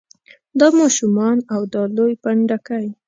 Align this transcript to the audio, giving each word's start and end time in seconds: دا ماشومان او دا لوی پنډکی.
دا 0.59 0.67
ماشومان 0.79 1.37
او 1.53 1.61
دا 1.73 1.83
لوی 1.95 2.13
پنډکی. 2.23 2.85